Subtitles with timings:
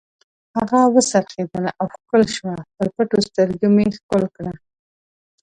[0.57, 4.53] هغه و څرخېدله او ښکل شوه، پر پټو سترګو مې ښکل کړه.